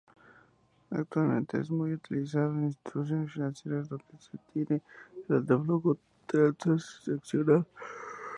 Actualmente 0.89 1.59
es 1.61 1.69
muy 1.69 1.93
utilizado 1.93 2.49
en 2.53 2.63
instituciones 2.63 3.31
financieras 3.33 3.87
donde 3.87 4.05
se 4.17 4.39
tiene 4.51 4.81
alto 5.29 5.63
flujo 5.63 5.99
transaccional. 6.25 7.67